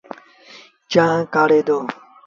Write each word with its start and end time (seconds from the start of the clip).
چآنه 0.91 1.27
ڪآڙي 1.33 1.59
دو۔ 1.67 1.77